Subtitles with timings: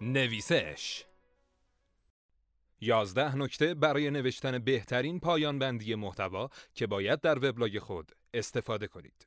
[0.00, 1.04] نویسش
[2.80, 9.26] یازده نکته برای نوشتن بهترین پایان بندی محتوا که باید در وبلاگ خود استفاده کنید.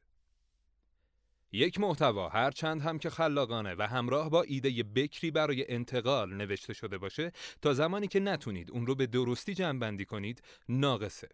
[1.51, 6.73] یک محتوا هر چند هم که خلاقانه و همراه با ایده بکری برای انتقال نوشته
[6.73, 7.31] شده باشه
[7.61, 11.29] تا زمانی که نتونید اون رو به درستی جمع کنید ناقصه.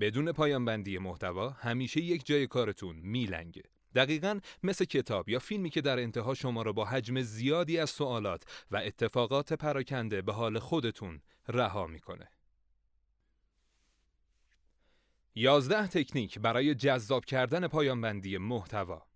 [0.00, 3.62] بدون پایان بندی محتوا همیشه یک جای کارتون میلنگه.
[3.94, 8.44] دقیقا مثل کتاب یا فیلمی که در انتها شما را با حجم زیادی از سوالات
[8.70, 12.28] و اتفاقات پراکنده به حال خودتون رها می‌کنه.
[15.34, 19.06] یازده تکنیک برای جذاب کردن پایانبندی محتوا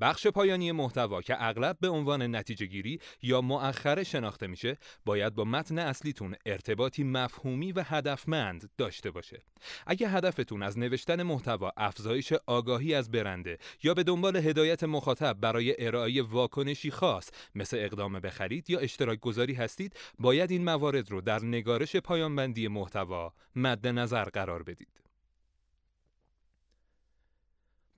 [0.00, 5.44] بخش پایانی محتوا که اغلب به عنوان نتیجه گیری یا مؤخره شناخته میشه باید با
[5.44, 9.42] متن اصلیتون ارتباطی مفهومی و هدفمند داشته باشه.
[9.86, 15.86] اگه هدفتون از نوشتن محتوا افزایش آگاهی از برنده یا به دنبال هدایت مخاطب برای
[15.86, 21.20] ارائه واکنشی خاص مثل اقدام به خرید یا اشتراک گذاری هستید باید این موارد رو
[21.20, 25.07] در نگارش پایانبندی محتوا مد نظر قرار بدید.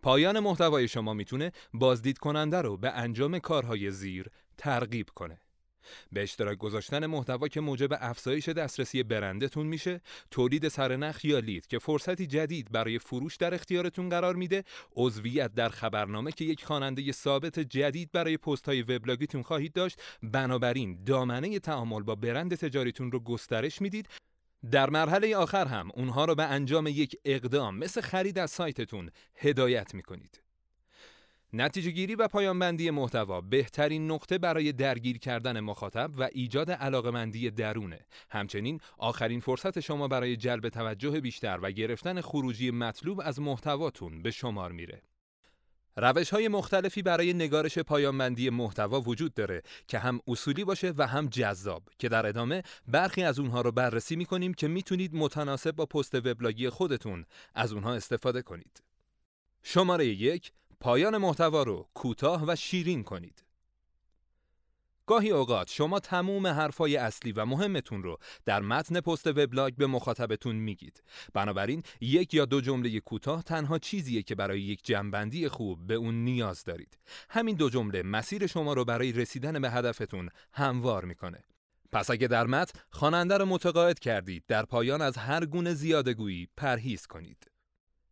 [0.03, 4.27] پایان محتوای شما می‌تونه بازدید کننده رو به انجام کارهای زیر
[4.59, 5.41] ترغیب کنه.
[6.13, 11.79] به اشتراک گذاشتن محتوا که موجب افزایش دسترسی برندتون میشه، تولید سرنخ یا لید که
[11.79, 14.65] فرصتی جدید برای فروش در اختیارتون قرار میده،
[14.97, 21.05] عضویت در خبرنامه که یک خواننده ثابت جدید برای پست های وبلاگیتون خواهید داشت، بنابراین
[21.05, 24.09] دامنه تعامل با برند تجاریتون رو گسترش می‌دید
[24.71, 29.95] در مرحله آخر هم اونها رو به انجام یک اقدام مثل خرید از سایتتون هدایت
[29.95, 30.43] می کنید.
[31.53, 38.01] نتیجه گیری و پایانبندی محتوا بهترین نقطه برای درگیر کردن مخاطب و ایجاد علاقمندی درونه.
[38.31, 44.31] همچنین آخرین فرصت شما برای جلب توجه بیشتر و گرفتن خروجی مطلوب از محتواتون به
[44.31, 45.03] شمار میره.
[45.97, 51.27] روش های مختلفی برای نگارش پایانبندی محتوا وجود داره که هم اصولی باشه و هم
[51.27, 56.15] جذاب که در ادامه برخی از اونها رو بررسی می‌کنیم که می‌تونید متناسب با پست
[56.15, 57.25] وبلاگی خودتون
[57.55, 58.83] از اونها استفاده کنید.
[59.63, 63.45] شماره یک پایان محتوا رو کوتاه و شیرین کنید.
[65.11, 70.57] گاهی اوقات شما تموم حرفای اصلی و مهمتون رو در متن پست وبلاگ به مخاطبتون
[70.57, 71.03] میگید.
[71.35, 76.25] بنابراین یک یا دو جمله کوتاه تنها چیزیه که برای یک جنبندی خوب به اون
[76.25, 76.99] نیاز دارید.
[77.31, 81.45] همین دو جمله مسیر شما رو برای رسیدن به هدفتون هموار می‌کنه.
[81.93, 87.07] پس اگه در متن خواننده رو متقاعد کردید در پایان از هر گونه زیادگویی پرهیز
[87.07, 87.51] کنید.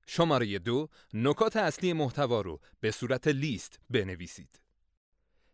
[0.06, 4.60] شماره دو نکات اصلی محتوا رو به صورت لیست بنویسید.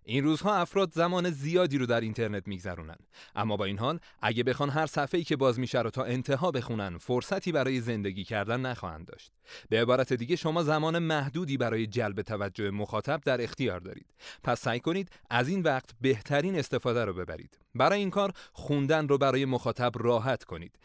[0.06, 2.97] این روزها افراد زمان زیادی رو در اینترنت میگذرونن.
[3.34, 6.98] اما با این حال اگه بخوان هر صفحه‌ای که باز میشه رو تا انتها بخونن
[6.98, 9.32] فرصتی برای زندگی کردن نخواهند داشت.
[9.69, 14.15] به عبارت دیگه شما زمان محدودی برای جلب توجه مخاطب در اختیار دارید.
[14.42, 17.59] پس سعی کنید از این وقت بهترین استفاده رو ببرید.
[17.75, 20.78] برای این کار خوندن رو برای مخاطب راحت کنید.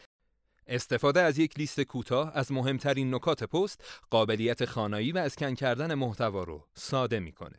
[0.66, 6.42] استفاده از یک لیست کوتاه از مهمترین نکات پست قابلیت خانایی و اسکن کردن محتوا
[6.42, 7.56] رو ساده می‌کنه.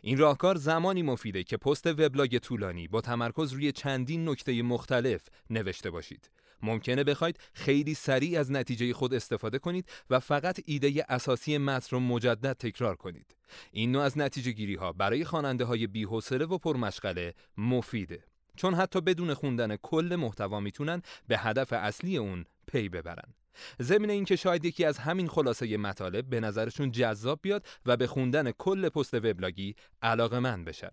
[0.00, 5.90] این راهکار زمانی مفیده که پست وبلاگ طولانی با تمرکز روی چندین نکته مختلف نوشته
[5.90, 6.30] باشید.
[6.62, 12.00] ممکنه بخواید خیلی سریع از نتیجه خود استفاده کنید و فقط ایده اساسی متن رو
[12.00, 13.36] مجدد تکرار کنید.
[13.72, 18.24] این نوع از نتیجه گیری ها برای خواننده های بی‌حوصله و پرمشغله مفیده.
[18.56, 23.34] چون حتی بدون خوندن کل محتوا می‌تونن به هدف اصلی اون پی ببرن.
[23.82, 28.50] ضمن اینکه شاید یکی از همین خلاصه مطالب به نظرشون جذاب بیاد و به خوندن
[28.50, 30.90] کل پست وبلاگی علاقه من بشن.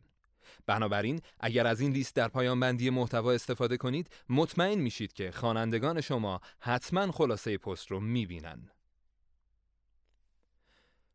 [0.65, 6.01] بنابراین اگر از این لیست در پایان بندی محتوا استفاده کنید مطمئن میشید که خوانندگان
[6.01, 8.69] شما حتما خلاصه پست رو می‌بینن.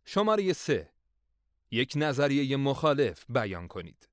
[0.05, 0.91] شماره 3
[1.71, 4.08] یک نظریه مخالف بیان کنید.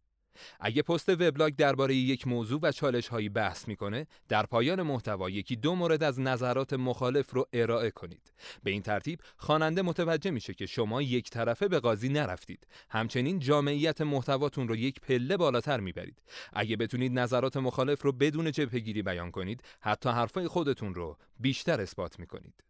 [0.59, 5.56] اگه پست وبلاگ درباره یک موضوع و چالش هایی بحث می‌کنه در پایان محتوا یکی
[5.56, 8.34] دو مورد از نظرات مخالف رو ارائه کنید.
[8.63, 12.68] به این ترتیب خواننده متوجه میشه که شما یک طرفه به قاضی نرفتید.
[12.90, 16.22] همچنین جامعیت محتواتون رو یک پله بالاتر می‌برید.
[16.53, 22.20] اگه بتونید نظرات مخالف رو بدون جبهگیری بیان کنید حتی حرفای خودتون رو بیشتر اثبات
[22.20, 22.64] می‌کنید.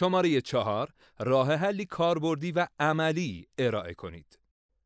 [0.00, 0.88] شماره چهار
[1.18, 4.38] راه حلی کاربردی و عملی ارائه کنید.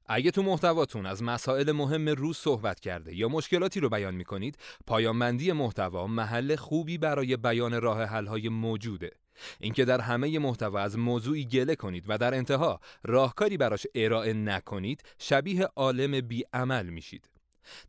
[0.07, 4.59] اگه تو محتواتون از مسائل مهم روز صحبت کرده یا مشکلاتی رو بیان می کنید،
[4.87, 9.11] پایانبندی محتوا محل خوبی برای بیان راه های موجوده.
[9.61, 15.03] اینکه در همه محتوا از موضوعی گله کنید و در انتها راهکاری براش ارائه نکنید،
[15.19, 17.34] شبیه عالم بیعمل میشید.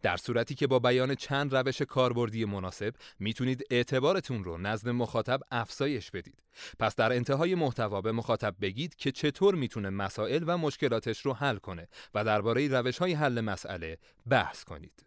[0.02, 6.12] در صورتی که با بیان چند روش کاربردی مناسب می‌تونید اعتبارتون رو نزد مخاطب افزایش
[6.12, 6.44] بدید.
[6.80, 11.58] پس در انتهای محتوا به مخاطب بگید که چطور می‌تونه مسائل و مشکلاتش رو حل
[11.58, 13.98] کنه و درباره روش های حل مسئله
[14.30, 15.06] بحث کنید.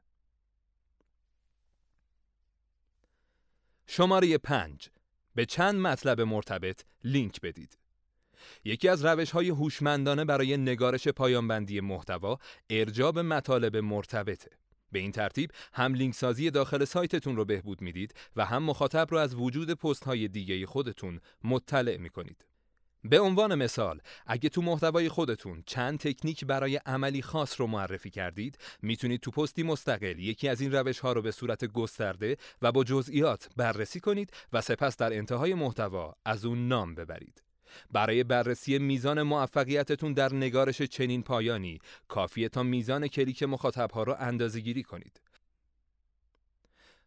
[3.86, 4.90] شماره 5
[5.34, 7.78] به چند مطلب مرتبط لینک بدید.
[8.64, 12.38] یکی از روش های هوشمندانه برای نگارش پایانبندی محتوا
[12.70, 14.50] ارجاب مطالب مرتبطه.
[14.93, 19.19] به این ترتیب هم لینک سازی داخل سایتتون رو بهبود می‌دید و هم مخاطب رو
[19.19, 22.44] از وجود پست های دیگه خودتون مطلع می‌کنید.
[23.05, 28.58] به عنوان مثال اگه تو محتوای خودتون چند تکنیک برای عملی خاص رو معرفی کردید
[28.82, 32.85] می‌تونید تو پستی مستقل یکی از این روش ها رو به صورت گسترده و با
[32.85, 37.43] جزئیات بررسی کنید و سپس در انتهای محتوا از اون نام ببرید
[37.92, 41.78] برای بررسی میزان موفقیتتون در نگارش چنین پایانی
[42.08, 45.20] کافیه تا میزان کلیک مخاطبها را اندازه گیری کنید.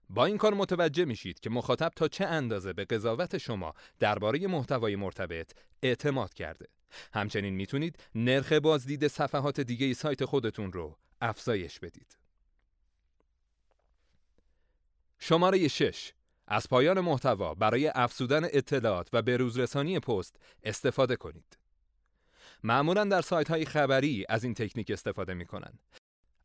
[0.10, 4.96] با این کار متوجه میشید که مخاطب تا چه اندازه به قضاوت شما درباره محتوای
[4.96, 5.52] مرتبط
[5.84, 6.68] اعتماد کرده.
[7.14, 12.18] همچنین می‌تونید نرخ بازدید صفحات دیگه سایت خودتون رو افزایش بدید.
[15.20, 16.14] شماره 6
[16.54, 21.58] از پایان محتوا برای افزودن اطلاعات و بروزرسانی پست استفاده کنید.
[22.64, 25.80] معمولا در سایت های خبری از این تکنیک استفاده می کنند.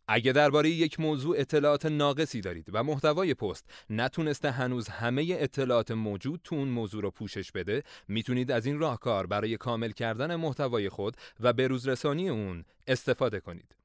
[0.08, 6.40] اگه درباره یک موضوع اطلاعات ناقصی دارید و محتوای پست نتونسته هنوز همه اطلاعات موجود
[6.44, 11.16] تو اون موضوع رو پوشش بده می‌تونید از این راهکار برای کامل کردن محتوای خود
[11.40, 13.76] و بروزرسانی اون استفاده کنید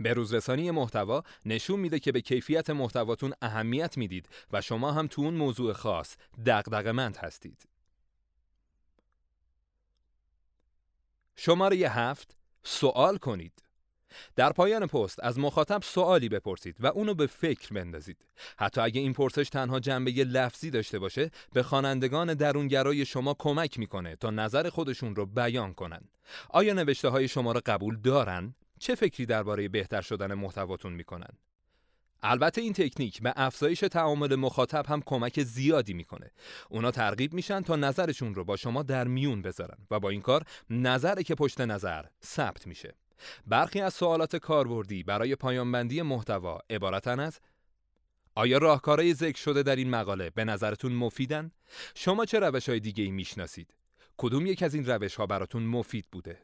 [0.00, 5.34] بروزرسانی محتوا نشون میده که به کیفیت محتواتون اهمیت می‌دید و شما هم تو اون
[5.34, 7.68] موضوع خاص دغدغه‌مند هستید.
[11.36, 13.52] شماره هفت سوال کنید.
[14.36, 18.24] در پایان پست از مخاطب سوالی بپرسید و اونو به فکر بندازید.
[18.58, 24.16] حتی اگه این پرسش تنها جنبه لفظی داشته باشه، به خوانندگان درونگرای شما کمک می‌کنه
[24.16, 26.00] تا نظر خودشون رو بیان کنن.
[26.48, 31.38] آیا نوشته های شما را قبول دارن؟ چه فکری درباره بهتر شدن محتواتون می‌کنن؟
[32.22, 36.30] البته این تکنیک به افزایش تعامل مخاطب هم کمک زیادی می‌کنه.
[36.68, 40.44] اونا ترغیب میشن تا نظرشون رو با شما در میون بذارن و با این کار
[40.70, 42.94] نظری که پشت نظر ثبت میشه.
[43.46, 47.40] برخی از سوالات کاربردی برای پایانبندی محتوا عبارتن از
[48.34, 51.50] آیا راهکارهای ذکر شده در این مقاله به نظرتون مفیدن؟
[51.94, 53.74] شما چه روش های دیگه ای می‌شناسید؟
[54.16, 56.38] کدوم یک از این روش ها براتون مفید بوده؟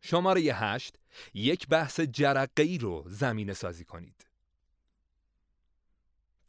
[0.00, 0.94] شماره 8
[1.34, 4.26] یک بحث جرقه ای رو زمینه سازی کنید.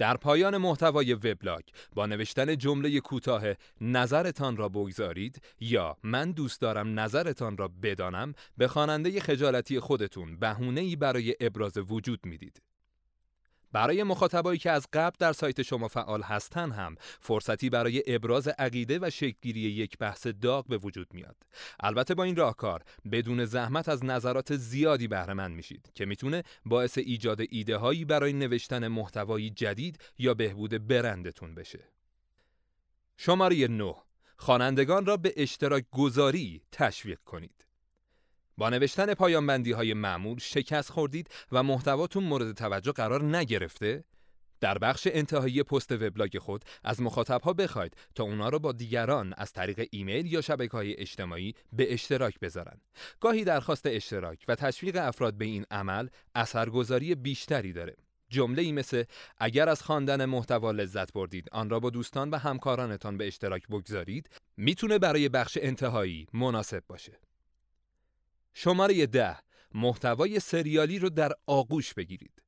[0.01, 1.63] در پایان محتوای وبلاگ
[1.95, 3.43] با نوشتن جمله کوتاه
[3.81, 10.81] نظرتان را بگذارید یا من دوست دارم نظرتان را بدانم به خواننده خجالتی خودتون بهونه
[10.81, 12.61] ای برای ابراز وجود می‌دید.
[13.71, 18.99] برای مخاطبایی که از قبل در سایت شما فعال هستن هم فرصتی برای ابراز عقیده
[19.01, 21.35] و شکلگیری یک بحث داغ به وجود میاد.
[21.79, 26.97] البته با این راهکار بدون زحمت از نظرات زیادی بهره مند میشید که می‌تونه باعث
[26.97, 31.79] ایجاد ایده هایی برای نوشتن محتوایی جدید یا بهبود برندتون بشه.
[33.17, 33.95] شماره 9
[34.37, 37.65] خوانندگان را به اشتراک گذاری تشویق کنید.
[38.61, 44.03] با نوشتن پایان بندی های معمول شکست خوردید و محتواتون مورد توجه قرار نگرفته؟
[44.59, 49.53] در بخش انتهایی پست وبلاگ خود از مخاطبها بخواید تا اونا را با دیگران از
[49.53, 52.81] طریق ایمیل یا شبکه های اجتماعی به اشتراک بذارن.
[53.19, 57.95] گاهی درخواست اشتراک و تشویق افراد به این عمل اثرگذاری بیشتری داره.
[58.29, 59.03] جمله ای مثل
[59.37, 64.29] اگر از خواندن محتوا لذت بردید آن را با دوستان و همکارانتان به اشتراک بگذارید
[64.57, 67.30] می‌تونه برای بخش انتهایی مناسب باشه.
[68.53, 69.37] شماره ده
[69.73, 72.41] محتوای سریالی رو در آغوش بگیرید.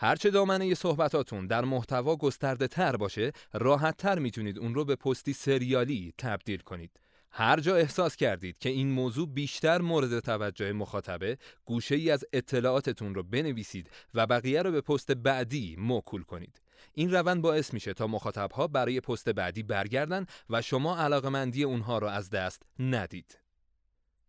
[0.00, 5.32] هرچه دامنه صحبتاتون در محتوا گسترده تر باشه راحت تر می‌تونید اون رو به پستی
[5.32, 7.00] سریالی تبدیل کنید.
[7.30, 13.14] هر جا احساس کردید که این موضوع بیشتر مورد توجه مخاطبه گوشه ای از اطلاعاتتون
[13.14, 16.60] رو بنویسید و بقیه رو به پست بعدی موکول کنید.
[16.94, 22.06] این روند باعث میشه تا مخاطبها برای پست بعدی برگردن و شما علاقمندی اونها رو
[22.06, 23.45] از دست ندید.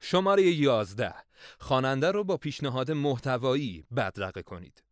[0.01, 1.13] شماره 11
[1.59, 4.83] خواننده رو با پیشنهاد محتوایی بدرقه کنید.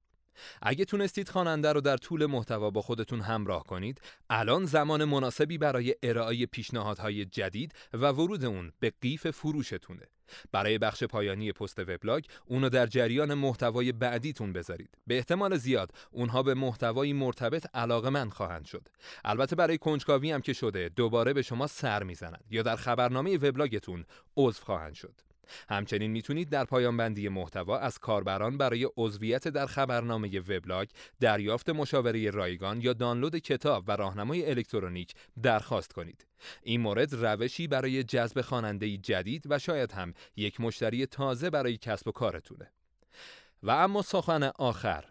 [0.62, 5.96] اگه تونستید خواننده رو در طول محتوا با خودتون همراه کنید، الان زمان مناسبی برای
[6.04, 10.08] ارائه پیشنهادهای جدید و ورود اون به قیف فروشتونه.
[10.52, 14.98] برای بخش پایانی پست وبلاگ اونو در جریان محتوای بعدیتون بذارید.
[15.08, 18.88] به احتمال زیاد اونها به محتوایی مرتبط علاقمند خواهند شد.
[19.26, 24.06] البته برای کنجکاوی هم که شده دوباره به شما سر می‌زنند یا در خبرنامه وبلاگتون
[24.38, 25.22] عضو خواهند شد.
[25.70, 32.30] همچنین می‌تونید در پایان بندی محتوا از کاربران برای عضویت در خبرنامه وبلاگ، دریافت مشاوره
[32.30, 36.26] رایگان یا دانلود کتاب و راهنمای الکترونیک درخواست کنید.
[36.64, 42.08] این مورد روشی برای جذب خواننده جدید و شاید هم یک مشتری تازه برای کسب
[42.08, 42.72] و کارتونه.
[43.64, 45.06] و اما سخن آخر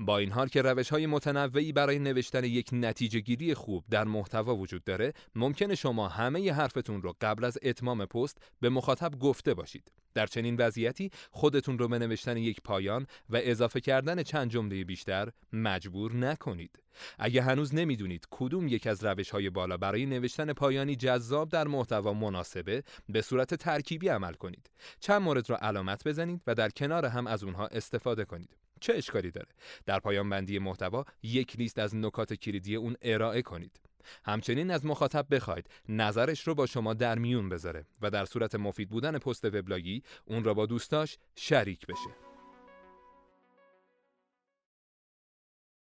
[0.00, 4.56] با این حال که روش های متنوعی برای نوشتن یک نتیجه گیری خوب در محتوا
[4.56, 9.54] وجود داره ممکنه شما همه ی حرفتون رو قبل از اتمام پست به مخاطب گفته
[9.54, 9.92] باشید.
[10.14, 15.28] در چنین وضعیتی خودتون رو به نوشتن یک پایان و اضافه کردن چند جمله بیشتر
[15.52, 16.78] مجبور نکنید.
[17.18, 22.12] اگه هنوز نمی‌دونید کدوم یک از روش های بالا برای نوشتن پایانی جذاب در محتوا
[22.12, 24.70] مناسبه به صورت ترکیبی عمل کنید.
[25.00, 28.56] چند مورد را علامت بزنید و در کنار هم از اونها استفاده کنید.
[28.80, 29.48] چه اشکالی داره؟
[29.86, 33.80] در پایان بندی محتوا یک لیست از نکات کلیدی اون ارائه کنید.
[34.24, 35.70] همچنین از مخاطب بخواید.
[35.88, 40.44] نظرش رو با شما در میون بذاره و در صورت مفید بودن پست وبلاگی اون
[40.44, 42.27] را با دوستاش شریک بشه.